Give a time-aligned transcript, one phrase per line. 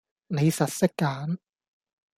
[0.29, 1.37] 你實識揀